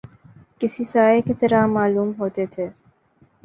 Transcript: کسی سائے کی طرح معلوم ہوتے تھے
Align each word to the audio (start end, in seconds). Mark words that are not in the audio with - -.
کسی 0.61 0.83
سائے 0.85 1.21
کی 1.21 1.33
طرح 1.33 1.65
معلوم 1.67 2.11
ہوتے 2.19 2.45
تھے 2.45 2.67